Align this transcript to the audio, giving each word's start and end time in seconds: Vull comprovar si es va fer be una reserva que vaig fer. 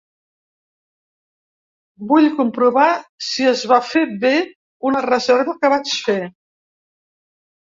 Vull 2.11 2.25
comprovar 2.39 2.87
si 3.27 3.47
es 3.51 3.63
va 3.73 3.79
fer 3.91 4.03
be 4.25 4.33
una 4.93 5.05
reserva 5.09 5.57
que 5.63 5.73
vaig 5.77 5.97
fer. 6.09 6.19